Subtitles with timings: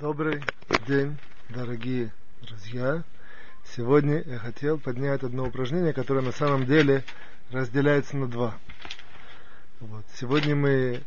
[0.00, 0.42] Добрый
[0.88, 1.16] день,
[1.50, 2.12] дорогие
[2.42, 3.04] друзья.
[3.76, 7.04] Сегодня я хотел поднять одно упражнение, которое на самом деле
[7.52, 8.56] разделяется на два.
[9.78, 10.04] Вот.
[10.16, 11.00] Сегодня мы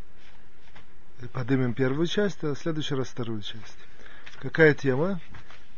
[1.34, 3.78] поднимем первую часть, а в следующий раз вторую часть.
[4.40, 5.20] Какая тема?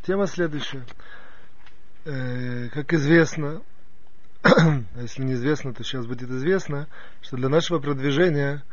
[0.04, 0.86] Тема следующая.
[2.06, 3.64] Э, как известно,
[4.44, 6.88] а если неизвестно, то сейчас будет известно,
[7.24, 8.64] что для нашего продвижения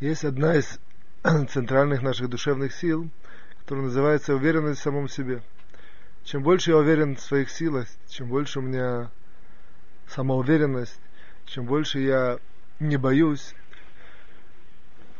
[0.00, 0.78] есть одна из
[1.48, 3.08] центральных наших душевных сил–
[3.66, 5.42] который называется уверенность в самом себе.
[6.22, 9.10] Чем больше я уверен в своих силах, чем больше у меня
[10.06, 11.00] самоуверенность,
[11.46, 12.38] чем больше я
[12.78, 13.56] не боюсь,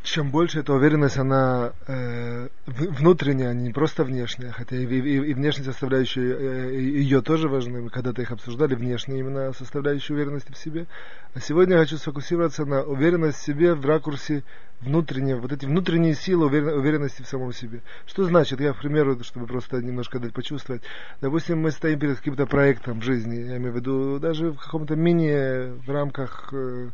[0.07, 5.35] чем больше эта уверенность, она э, внутренняя, а не просто внешняя, хотя и, и, и
[5.35, 10.59] внешняя составляющая э, ее тоже важны, мы когда-то их обсуждали, внешняя именно составляющая уверенности в
[10.59, 10.87] себе.
[11.35, 14.45] А сегодня я хочу сфокусироваться на уверенность в себе в ракурсе
[14.81, 17.83] внутренней, вот эти внутренние силы уверен, уверенности в самом себе.
[18.07, 20.83] Что значит, я, к примеру, чтобы просто немножко дать почувствовать,
[21.21, 24.95] допустим, мы стоим перед каким-то проектом в жизни, я имею в виду даже в каком-то
[24.95, 26.91] мини, в рамках э,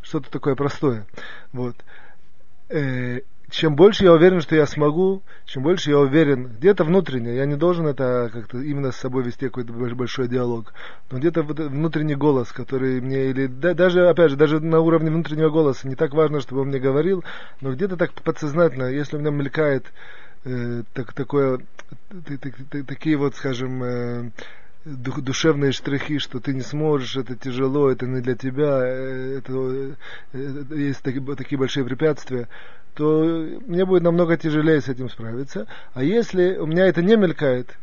[0.00, 1.06] что-то такое простое,
[1.52, 1.74] вот
[2.72, 3.20] э,
[3.52, 7.56] чем больше я уверен, что я смогу, чем больше я уверен, где-то внутренне, я не
[7.56, 10.72] должен это как-то именно с собой вести какой-то большой диалог,
[11.10, 15.50] но где-то внутренний голос, который мне, или да, даже, опять же, даже на уровне внутреннего
[15.50, 17.24] голоса, не так важно, чтобы он мне говорил,
[17.60, 19.84] но где-то так подсознательно, если у меня мелькает
[20.44, 21.60] э, так, такое,
[22.88, 24.30] такие вот, скажем, э,
[24.84, 29.96] душевные штрихи, что ты не сможешь, это тяжело, это не для тебя, э, это,
[30.32, 32.48] это, э, есть такие, такие большие препятствия,
[32.94, 33.22] то
[33.66, 35.66] мне будет намного тяжелее с этим справиться.
[35.94, 37.78] А если у меня это не мелькает,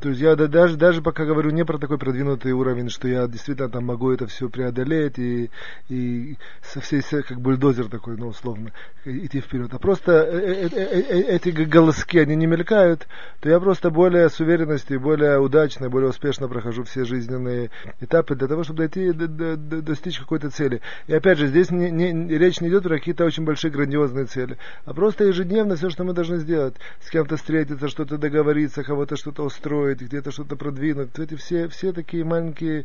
[0.00, 3.68] то есть я даже, даже пока говорю не про такой продвинутый уровень, что я действительно
[3.68, 5.50] там могу это все преодолеть и,
[5.88, 8.72] и со всей, как бульдозер такой, ну, условно,
[9.04, 9.72] идти вперед.
[9.72, 13.06] А просто э, э, э, эти голоски, они не мелькают,
[13.40, 17.70] то я просто более с уверенностью, более удачно, более успешно прохожу все жизненные
[18.00, 20.80] этапы для того, чтобы дойти, до, до, достичь какой-то цели.
[21.06, 24.58] И опять же, здесь не, не, речь не идет про какие-то очень большие грандиозные цели,
[24.84, 26.74] а просто ежедневно все, что мы должны сделать.
[27.00, 31.18] С кем-то встретиться, что-то договориться, кого-то что-то устроить, построить, где-то что-то продвинуть.
[31.18, 32.84] Эти все, все такие маленькие,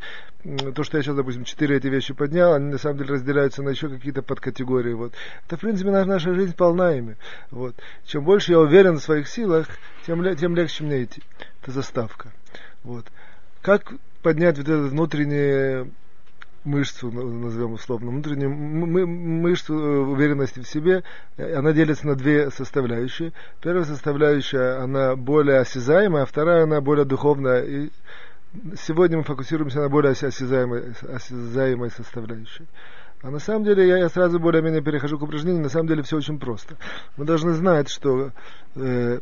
[0.74, 3.70] то, что я сейчас, допустим, четыре эти вещи поднял, они на самом деле разделяются на
[3.70, 4.94] еще какие-то подкатегории.
[4.94, 5.14] Вот.
[5.46, 7.18] Это, в принципе, наша, наша жизнь полна ими.
[7.52, 7.76] Вот.
[8.06, 9.68] Чем больше я уверен в своих силах,
[10.06, 11.22] тем, тем легче мне идти.
[11.62, 12.32] Это заставка.
[12.84, 13.06] Вот.
[13.62, 15.90] Как поднять вот это внутреннее
[16.66, 21.04] мышцу, назовем условно, внутреннюю мышцу э, уверенности в себе,
[21.38, 23.32] э, она делится на две составляющие.
[23.62, 27.64] Первая составляющая, она более осязаемая, а вторая, она более духовная.
[27.64, 27.90] И
[28.76, 32.66] сегодня мы фокусируемся на более осязаемой, осязаемой составляющей.
[33.22, 35.64] А на самом деле я, я сразу более-менее перехожу к упражнению.
[35.64, 36.76] На самом деле все очень просто.
[37.18, 38.32] Мы должны знать, что
[38.76, 39.20] э,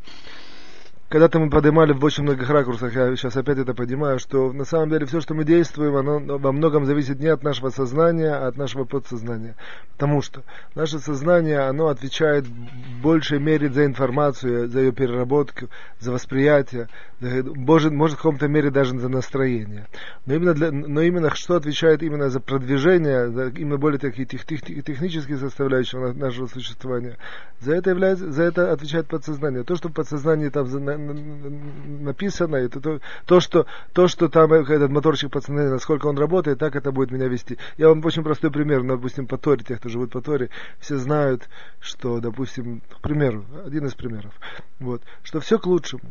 [1.14, 4.90] когда-то мы поднимали в очень многих ракурсах, я сейчас опять это понимаю, что на самом
[4.90, 8.58] деле все, что мы действуем, оно во многом зависит не от нашего сознания, а от
[8.58, 9.56] нашего подсознания.
[9.92, 10.42] Потому что
[10.74, 15.68] наше сознание, оно отвечает в большей мере за информацию, за ее переработку,
[16.00, 16.90] за восприятие,
[17.22, 19.86] может, может в каком-то мере даже за настроение.
[20.26, 24.46] Но именно, для, но именно что отвечает именно за продвижение, за именно более такие тех,
[24.46, 27.18] тех, технические составляющие нашего существования,
[27.60, 29.64] за это, является, за это отвечает подсознание.
[29.64, 30.66] То, что в подсознании там
[31.04, 36.76] написано, это то, то, что, то, что там этот моторчик пацаны, насколько он работает, так
[36.76, 37.58] это будет меня вести.
[37.78, 40.50] Я вам очень простой пример, ну, допустим, по Торе, тех, кто живут по Торе,
[40.80, 41.50] все знают,
[41.80, 44.34] что, допустим, к примеру, один из примеров,
[44.80, 46.04] вот, что все к лучшему.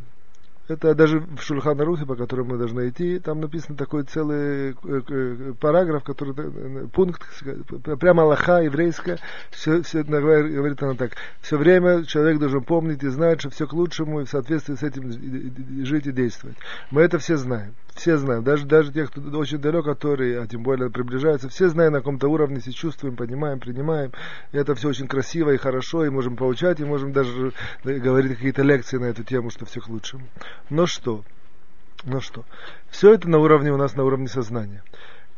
[0.73, 4.75] Это даже в Шульхана Рухе, по которому мы должны идти, там написан такой целый э,
[4.83, 7.23] э, параграф, который, э, пункт,
[8.01, 9.19] прямо Аллаха еврейская,
[9.51, 13.73] все, все говорит она так, все время человек должен помнить и знать, что все к
[13.73, 16.57] лучшему, и в соответствии с этим жить и действовать.
[16.91, 20.47] Мы это все знаем все знаем, даже, даже те, кто очень далек от Торы, а
[20.47, 24.13] тем более приближаются, все знаем на каком-то уровне, все чувствуем, понимаем, принимаем.
[24.53, 27.53] И это все очень красиво и хорошо, и можем получать, и можем даже
[27.85, 30.25] говорить какие-то лекции на эту тему, что все к лучшему.
[30.71, 31.25] Но что?
[32.05, 32.45] Ну что?
[32.91, 34.83] Все это на уровне у нас на уровне сознания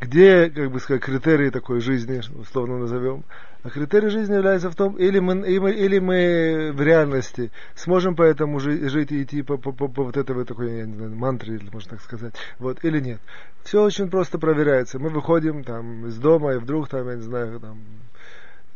[0.01, 3.25] где, как бы сказать, критерии такой жизни, условно назовем.
[3.63, 9.11] А критерий жизни является в том, или мы, или мы в реальности сможем поэтому жить
[9.13, 11.93] и идти по, по, по, по вот этой вот такой, я не знаю, мантре, можно
[11.93, 13.21] так сказать, вот, или нет.
[13.63, 14.99] Все очень просто проверяется.
[14.99, 17.79] Мы выходим там из дома, и вдруг там, я не знаю, там,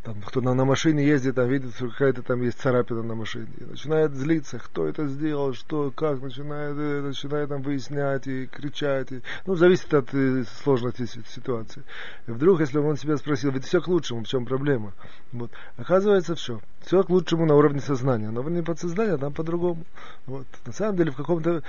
[0.08, 3.48] там, кто на, на машине ездит, там видит, что какая-то там есть царапина на машине.
[3.58, 9.12] И начинает злиться, кто это сделал, что, как, начинает, э, начинает там выяснять и кричать.
[9.12, 11.82] И, ну, зависит от э, сложности ситуации.
[12.26, 14.94] И вдруг, если он себя спросил, ведь все к лучшему, в чем проблема?
[15.32, 15.50] Вот.
[15.76, 16.60] Оказывается, все.
[16.86, 18.30] Все к лучшему на уровне сознания.
[18.30, 19.84] На уровне подсознания там по-другому.
[20.26, 20.46] Вот.
[20.64, 21.62] На самом деле, в каком-то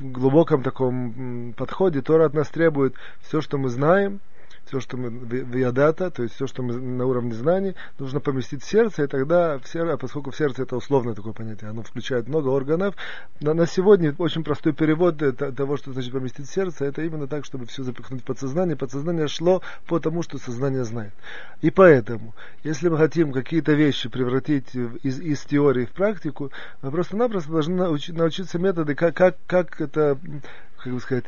[0.00, 4.18] глубоком таком подходе Тора от нас требует все, что мы знаем,
[4.66, 8.68] все, что мы виадата, то есть все, что мы на уровне знаний, нужно поместить в
[8.68, 12.28] сердце, и тогда в сердце, а поскольку в сердце это условное такое понятие, оно включает
[12.28, 12.94] много органов,
[13.40, 15.18] на, на сегодня очень простой перевод
[15.56, 19.28] того, что значит поместить в сердце, это именно так, чтобы все запихнуть в подсознание, подсознание
[19.28, 21.12] шло по тому, что сознание знает.
[21.60, 26.50] И поэтому, если мы хотим какие-то вещи превратить из, из теории в практику,
[26.82, 30.18] мы просто-напросто должны научиться методы, как, как, как это,
[30.78, 31.24] как бы сказать,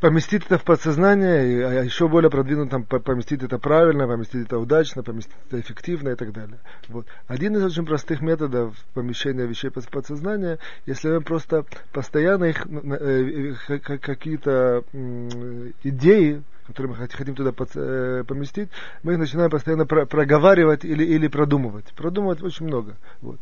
[0.00, 5.36] поместить это в подсознание, а еще более продвинуто поместить это правильно, поместить это удачно, поместить
[5.48, 6.58] это эффективно и так далее.
[6.88, 7.06] Вот.
[7.28, 13.78] Один из очень простых методов помещения вещей в подсознание, если мы просто постоянно их, э,
[13.78, 14.82] какие-то
[15.84, 18.70] идеи, которые мы хотим туда э, поместить,
[19.02, 21.92] мы их начинаем постоянно проговаривать или, или продумывать.
[21.94, 22.96] Продумывать очень много.
[23.20, 23.38] Вот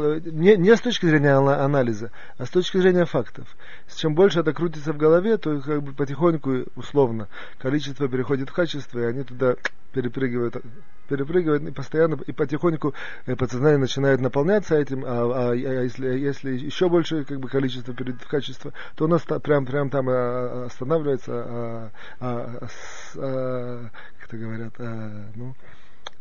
[0.00, 3.46] не, не с точки зрения анализа, а с точки зрения фактов.
[3.94, 8.98] Чем больше это крутится в голове, то как бы потихоньку, условно, количество переходит в качество,
[8.98, 9.56] и они туда
[9.92, 10.56] перепрыгивают,
[11.08, 12.94] перепрыгивают и постоянно, и потихоньку
[13.26, 17.94] э, подсознание начинает наполняться этим, а, а, а если, если еще больше как бы, количество
[17.94, 22.68] перейдет в качество, то нас прям, прям там а, останавливается, а, а, а,
[23.18, 25.54] а, как это говорят, а, ну,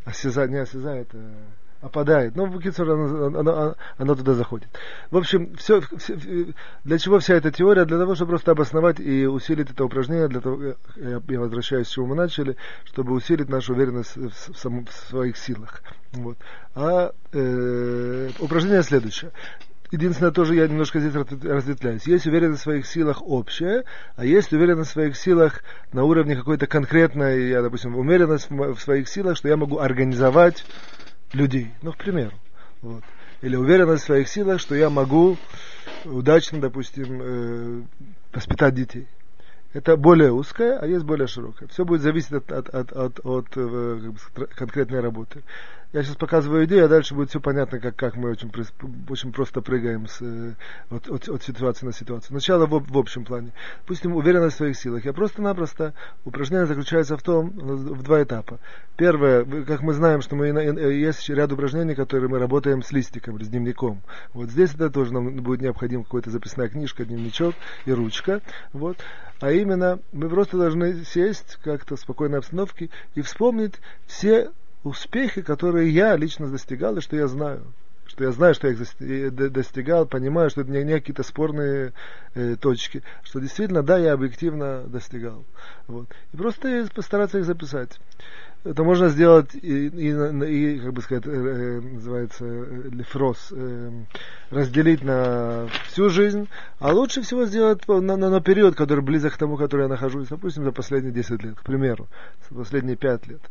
[0.05, 1.33] осязает, не осязает, а,
[1.83, 2.35] опадает.
[2.35, 4.69] Ну, в Кицур, оно, оно, оно туда заходит.
[5.11, 6.15] В общем, все, все,
[6.83, 7.85] для чего вся эта теория?
[7.85, 10.63] Для того, чтобы просто обосновать и усилить это упражнение, для того,
[10.95, 14.91] я, я возвращаюсь, с чего мы начали, чтобы усилить нашу уверенность в, в, в, в
[15.09, 15.83] своих силах.
[16.13, 16.37] Вот.
[16.73, 19.31] А э, упражнение следующее.
[19.91, 22.07] Единственное, тоже я немножко здесь разветвляюсь.
[22.07, 23.83] Есть уверенность в своих силах общая,
[24.15, 29.07] а есть уверенность в своих силах на уровне какой-то конкретной, я, допустим, уверенность в своих
[29.07, 30.65] силах, что я могу организовать
[31.33, 31.71] людей.
[31.81, 32.33] Ну, к примеру.
[32.81, 33.03] Вот.
[33.41, 35.37] Или уверенность в своих силах, что я могу
[36.05, 37.81] удачно, допустим, э,
[38.31, 39.07] воспитать детей.
[39.73, 41.67] Это более узкое, а есть более широкое.
[41.67, 45.41] Все будет зависеть от, от, от, от, от э, как бы, конкретной работы.
[45.93, 48.51] Я сейчас показываю идею, а дальше будет все понятно, как, как мы очень,
[49.09, 50.55] очень просто прыгаем с, э,
[50.89, 52.29] от, от, от ситуации на ситуацию.
[52.29, 53.51] Сначала в, в общем плане.
[53.85, 55.05] Пустим уверенность в своих силах.
[55.05, 55.93] Я просто-напросто,
[56.25, 58.59] упражнение заключается в том, в два этапа.
[58.97, 63.39] Первое, как мы знаем, что мы, э, есть ряд упражнений, которые мы работаем с листиком,
[63.39, 64.01] с дневником.
[64.33, 67.53] Вот здесь это тоже нам будет необходим какая-то записная книжка, дневничок
[67.85, 68.41] и ручка.
[68.71, 68.97] Вот.
[69.41, 73.75] А именно, мы просто должны сесть как-то в спокойной обстановке и вспомнить
[74.07, 74.49] все
[74.83, 77.61] успехи, которые я лично достигал и что я знаю.
[78.05, 81.93] Что я знаю, что я их достигал, понимаю, что это не, не какие-то спорные
[82.35, 85.45] э, точки, что действительно, да, я объективно достигал.
[85.87, 86.07] Вот.
[86.31, 87.99] И просто постараться их записать.
[88.65, 93.91] Это можно сделать и, и, и как бы сказать, э, э называется э, лефрос, э,
[94.51, 96.47] разделить на всю жизнь,
[96.79, 100.27] а лучше всего сделать на, на, на период, который близок к тому, который я нахожусь,
[100.27, 102.07] допустим, за последние 10 лет, к примеру,
[102.49, 103.41] за последние 5 лет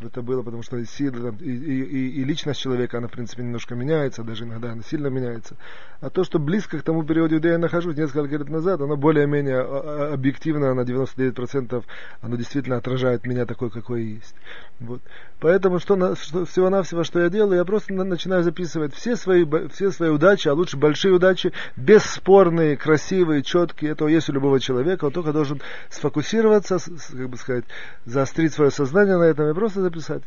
[0.00, 4.22] это было, потому что сила и, и, и, личность человека, она, в принципе, немножко меняется,
[4.22, 5.56] даже иногда она сильно меняется.
[6.00, 9.60] А то, что близко к тому периоду, где я нахожусь несколько лет назад, оно более-менее
[9.60, 11.84] а, а, объективно, на 99%,
[12.20, 14.34] оно действительно отражает меня такой, какой есть.
[14.78, 15.00] Вот.
[15.40, 20.10] Поэтому что, что, всего-навсего, что я делаю, я просто начинаю записывать все свои, все свои
[20.10, 23.92] удачи, а лучше большие удачи, бесспорные, красивые, четкие.
[23.92, 27.64] Это есть у любого человека, он только должен сфокусироваться, как бы сказать,
[28.04, 30.22] заострить свое сознание на этом и просто записать.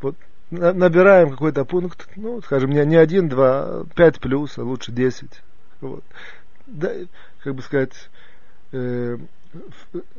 [0.00, 0.16] Вот.
[0.50, 5.42] Набираем какой-то пункт, ну, скажем, не, не один, два, пять плюс, а лучше десять.
[5.80, 6.04] Вот.
[6.66, 6.90] Да,
[7.40, 8.10] как бы сказать,
[8.72, 9.18] э,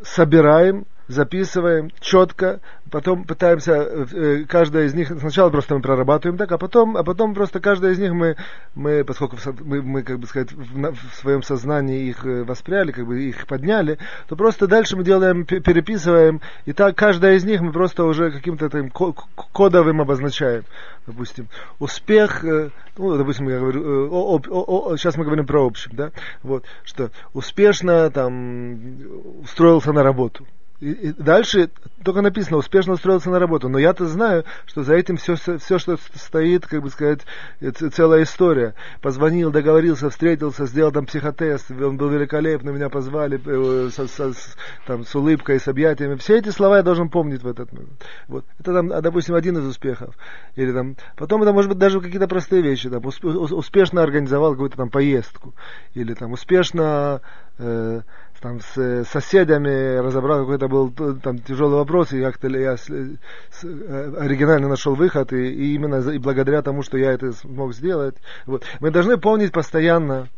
[0.03, 2.61] собираем записываем четко,
[2.91, 7.33] потом пытаемся, э, каждая из них, сначала просто мы прорабатываем так, а потом, а потом
[7.33, 8.35] просто каждая из них мы,
[8.75, 13.07] мы поскольку мы, мы как бы сказать, в, в своем сознании их э, воспряли, как
[13.07, 13.97] бы их подняли,
[14.27, 18.69] то просто дальше мы делаем, переписываем, и так каждая из них мы просто уже каким-то
[18.69, 18.91] таким
[19.51, 20.63] кодовым обозначаем.
[21.07, 21.47] Допустим,
[21.79, 26.11] успех, э, ну, допустим, я говорю, о, о, о, сейчас мы говорим про общем, да,
[26.43, 28.77] вот, что успешно там
[29.41, 30.45] устроился на работу
[30.79, 31.69] И, дальше
[32.03, 33.67] только написано, успешно устроился на работу.
[33.67, 37.21] Но я-то знаю, что за этим все, все, что стоит, как бы сказать,
[37.93, 38.75] целая история.
[39.01, 44.55] Позвонил, договорился, встретился, сделал там психотест, он был великолепный, меня позвали э, со, со, с,
[44.87, 46.15] там, с улыбкой, с объятиями.
[46.15, 48.01] Все эти слова я должен помнить в этот момент.
[48.27, 48.45] Вот.
[48.59, 50.15] Это, там, допустим, один из успехов.
[50.55, 52.89] Или, там, потом это может быть даже какие-то простые вещи.
[52.89, 55.53] Там, успешно организовал какую-то там поездку.
[55.93, 57.21] Или там, успешно
[57.57, 58.01] э,
[58.41, 64.13] там с соседями разобрал какой-то был там тяжелый вопрос, и как-то я с, с, э,
[64.19, 68.15] оригинально нашел выход, и, и именно и благодаря тому, что я это смог сделать.
[68.45, 68.63] Вот.
[68.79, 70.29] Мы должны помнить постоянно,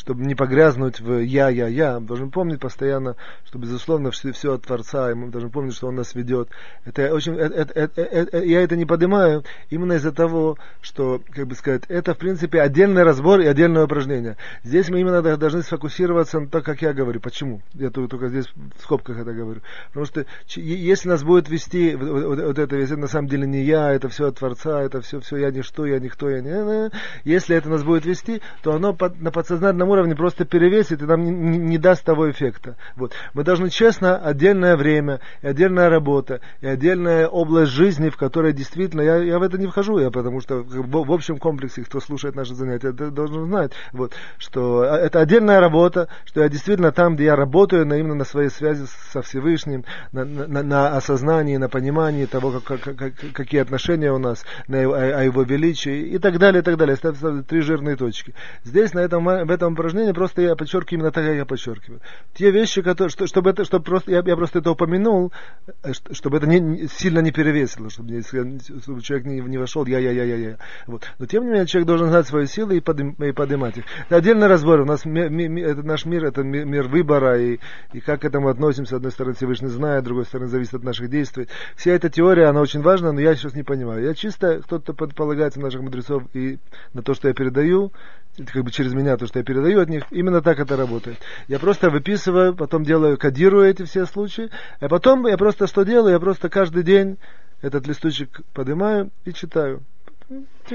[0.00, 5.10] чтобы не погрязнуть в я-я-я, мы должны помнить постоянно, что, безусловно, все, все от Творца,
[5.10, 6.48] и мы должны помнить, что Он нас ведет.
[6.86, 11.54] Это очень, это, это, это, я это не поднимаю именно из-за того, что, как бы
[11.54, 14.38] сказать, это, в принципе, отдельный разбор и отдельное упражнение.
[14.64, 17.20] Здесь мы именно должны сфокусироваться на то, как я говорю.
[17.20, 17.60] Почему?
[17.74, 18.46] Я только здесь
[18.78, 19.60] в скобках это говорю.
[19.88, 23.64] Потому что если нас будет вести вот, вот, вот это, это на самом деле не
[23.64, 26.90] я, это все от Творца, это все, все я ничто, я никто, я не...
[27.24, 31.22] Если это нас будет вести, то оно под, на подсознательном уровне просто перевесит и нам
[31.24, 32.76] не, не, даст того эффекта.
[32.96, 33.12] Вот.
[33.34, 39.02] Мы должны честно, отдельное время, и отдельная работа, и отдельная область жизни, в которой действительно,
[39.02, 42.34] я, я в это не вхожу, я потому что в, в общем комплексе, кто слушает
[42.36, 47.36] наши занятия, должен знать, вот, что это отдельная работа, что я действительно там, где я
[47.36, 52.60] работаю, на, именно на своей связи со Всевышним, на, на, на осознании, на понимании того,
[52.60, 56.60] как, как, как, какие отношения у нас, на, о, о его величии и так далее,
[56.60, 56.96] и так далее.
[56.96, 58.34] Ставятся три жирные точки.
[58.64, 62.00] Здесь, на этом, в этом упражнение, просто я подчеркиваю именно так, как я подчеркиваю.
[62.34, 65.32] Те вещи, которые, что, чтобы это, чтобы просто, я, я просто это упомянул,
[65.82, 68.20] э, чтобы это не, сильно не перевесило, чтобы, не,
[68.80, 70.56] чтобы человек не, не вошел, я, я, я, я, я.
[70.86, 71.04] Вот.
[71.18, 73.84] Но тем не менее, человек должен знать свои силы и, подым, и поднимать их.
[74.06, 74.80] Это отдельный разбор.
[74.80, 77.58] У нас ми, ми, ми, это наш мир, это мир, мир выбора, и,
[77.92, 80.84] и как к этому относимся, с одной стороны, Всевышний знает, с другой стороны, зависит от
[80.84, 81.48] наших действий.
[81.76, 84.04] Вся эта теория, она очень важна, но я сейчас не понимаю.
[84.04, 86.58] Я чисто, кто-то полагается наших мудрецов и
[86.92, 87.92] на то, что я передаю,
[88.46, 91.18] как бы через меня то, что я передаю от них, именно так это работает.
[91.48, 96.12] Я просто выписываю, потом делаю, кодирую эти все случаи, а потом я просто что делаю,
[96.14, 97.18] я просто каждый день
[97.62, 99.82] этот листочек поднимаю и читаю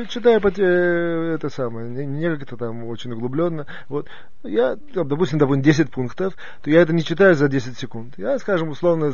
[0.09, 3.65] читаю э, это самое, не, как-то там очень углубленно.
[3.89, 4.07] Вот.
[4.43, 8.13] Я, допустим, допустим, 10 пунктов, то я это не читаю за 10 секунд.
[8.17, 9.13] Я, скажем, условно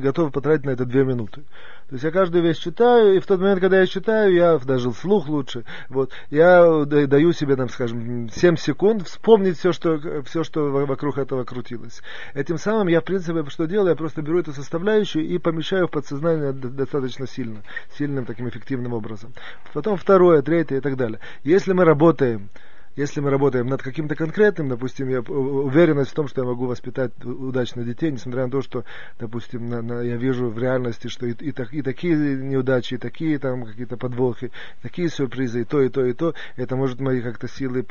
[0.00, 1.42] готов потратить на это 2 минуты.
[1.88, 4.90] То есть я каждую вещь читаю, и в тот момент, когда я читаю, я даже
[4.92, 5.64] слух лучше.
[5.88, 11.44] Вот, я даю себе, там, скажем, 7 секунд вспомнить все, что, все, что вокруг этого
[11.44, 12.02] крутилось.
[12.34, 15.90] Этим самым я, в принципе, что делаю, я просто беру эту составляющую и помещаю в
[15.90, 17.62] подсознание достаточно сильно,
[17.96, 19.32] сильным таким эффективным образом.
[19.72, 21.18] Потом второе, третье и так далее.
[21.42, 22.50] Если мы работаем
[22.96, 27.12] если мы работаем над каким-то конкретным, допустим, я уверенность в том, что я могу воспитать
[27.24, 28.84] удачно детей, несмотря на то, что,
[29.18, 32.98] допустим, на, на, я вижу в реальности, что и, и, так, и такие неудачи, и
[32.98, 37.20] такие там какие-то подвохи, такие сюрпризы, и то, и то, и то, это может мои
[37.20, 37.84] как-то силы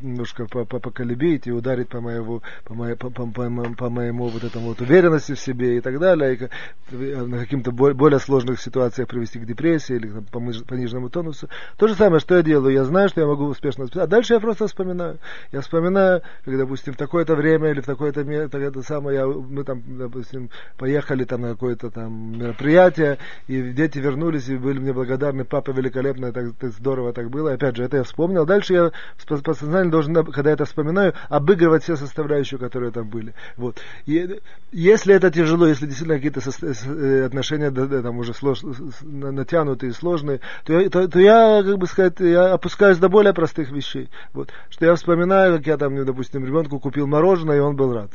[0.00, 4.68] немножко поколебить и ударить по моему, по, моей, по, по, по, по моему вот этому
[4.68, 6.50] вот уверенности в себе и так далее,
[6.92, 11.48] и на каким-то более сложных ситуациях привести к депрессии или к пониженному тонусу.
[11.76, 14.34] То же самое, что я делаю, я знаю, что я могу успешно воспитать, а дальше
[14.34, 15.18] я просто вспоминаю.
[15.52, 19.64] Я вспоминаю, как, допустим, в такое-то время или в такое-то место, это самое, я, мы
[19.64, 25.44] там, допустим, поехали там на какое-то там мероприятие, и дети вернулись и были мне благодарны,
[25.44, 27.52] папа великолепно, так, так здорово так было.
[27.52, 28.46] Опять же, это я вспомнил.
[28.46, 28.92] Дальше я
[29.26, 33.34] подсознательно должен, когда я это вспоминаю, обыгрывать все составляющие, которые там были.
[33.56, 33.80] Вот.
[34.06, 34.40] И,
[34.72, 38.60] если это тяжело, если действительно какие-то э, отношения там уже слож,
[39.02, 44.08] натянутые, сложные, то то, то я, как бы сказать, я опускаюсь до более простых вещей.
[44.34, 44.50] Вот.
[44.68, 48.10] Что я вспоминаю, как я там, допустим, ребенку купил мороженое, и он был рад.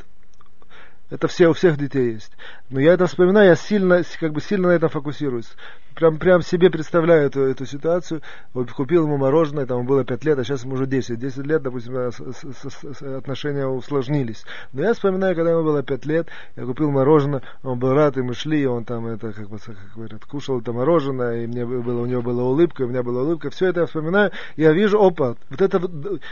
[1.08, 2.30] Это все у всех детей есть.
[2.68, 5.50] Но я это вспоминаю, я сильно, как бы сильно на этом фокусируюсь
[5.94, 8.22] прям, прям себе представляю эту, эту ситуацию.
[8.52, 11.18] Вот купил ему мороженое, там было 5 лет, а сейчас ему уже 10.
[11.18, 11.96] 10 лет, допустим,
[13.16, 14.44] отношения усложнились.
[14.72, 18.22] Но я вспоминаю, когда ему было 5 лет, я купил мороженое, он был рад, и
[18.22, 21.64] мы шли, и он там, это, как, бы, как говорят, кушал это мороженое, и мне
[21.64, 23.50] было, у него была улыбка, у меня была улыбка.
[23.50, 25.80] Все это я вспоминаю, я вижу, опа, вот это,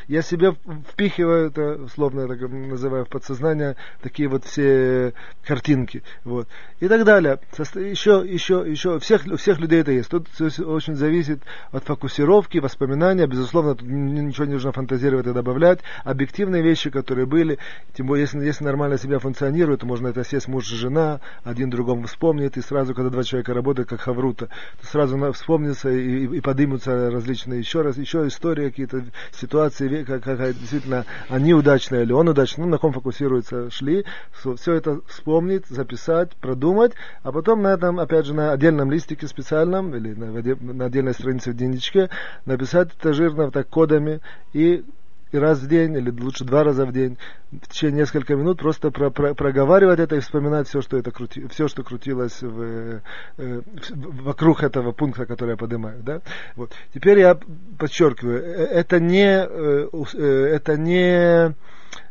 [0.07, 0.55] я себе
[0.91, 5.13] впихиваю, это, условно так называю, в подсознание, такие вот все
[5.45, 6.03] картинки.
[6.25, 6.49] Вот.
[6.81, 7.39] И так далее.
[7.75, 10.09] Еще, еще, еще, всех, всех всех людей это есть.
[10.09, 11.41] Тут все очень зависит
[11.73, 13.27] от фокусировки, воспоминания.
[13.27, 15.81] Безусловно, тут ничего не нужно фантазировать и добавлять.
[16.05, 17.59] Объективные вещи, которые были,
[17.95, 21.71] тем более, если, если нормально себя функционирует, то можно это сесть муж и жена, один
[21.71, 24.49] другому вспомнит, и сразу, когда два человека работают, как хаврута,
[24.81, 30.39] то сразу вспомнится и, и, поднимутся различные еще раз, еще истории, какие-то ситуации, как, как
[30.55, 36.35] действительно они удачные или он удачный, ну, на ком фокусируется, шли, все это вспомнить, записать,
[36.37, 40.33] продумать, а потом на этом, опять же, на отдельном листике специальном или на,
[40.75, 42.11] на отдельной странице в дневничке
[42.45, 44.21] написать это жирно так кодами
[44.53, 44.85] и
[45.31, 47.19] и раз в день, или лучше два раза в день,
[47.53, 51.47] в течение нескольких минут просто про, про, проговаривать это и вспоминать все, что это крути,
[51.49, 53.03] все, что крутилось в,
[53.37, 53.61] э,
[53.95, 56.03] вокруг этого пункта, который я поднимаю.
[56.03, 56.23] Да?
[56.57, 56.73] Вот.
[56.95, 57.39] Теперь я
[57.79, 61.55] подчеркиваю, э, это не, э, э, это не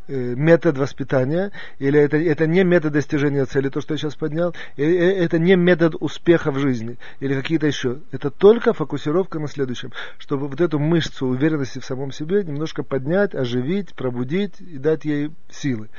[0.07, 4.83] метод воспитания, или это, это не метод достижения цели, то, что я сейчас поднял, э,
[4.83, 7.99] это не метод успеха в жизни, или какие-то еще.
[8.11, 13.35] Это только фокусировка на следующем, чтобы вот эту мышцу уверенности в самом себе немножко поднять,
[13.35, 15.89] оживить, пробудить и дать ей силы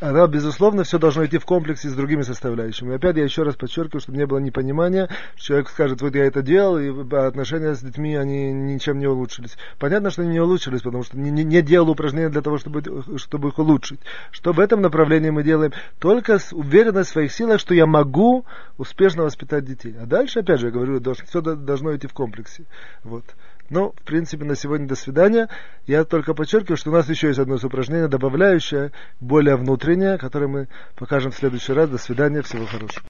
[0.00, 2.92] она, безусловно, все должно идти в комплексе с другими составляющими.
[2.92, 6.42] И опять я еще раз подчеркиваю, чтобы не было непонимания, человек скажет, вот я это
[6.42, 9.56] делал, и отношения с детьми, они ничем не улучшились.
[9.78, 12.82] Понятно, что они не улучшились, потому что не, не, не делал упражнения для того, чтобы,
[13.16, 14.00] чтобы их улучшить.
[14.30, 15.72] Что в этом направлении мы делаем?
[15.98, 18.44] Только с уверенность в своих силах, что я могу
[18.78, 19.94] успешно воспитать детей.
[20.00, 22.64] А дальше, опять же, я говорю, все должно идти в комплексе.
[23.04, 23.24] Вот.
[23.72, 25.48] Ну, в принципе, на сегодня до свидания.
[25.86, 30.68] Я только подчеркиваю, что у нас еще есть одно упражнение, добавляющее, более внутреннее, которое мы
[30.94, 31.88] покажем в следующий раз.
[31.88, 33.00] До свидания, всего хорошего.